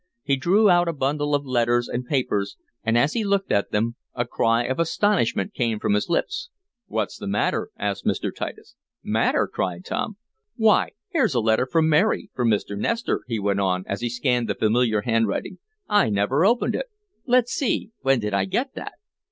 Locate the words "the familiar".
14.49-15.01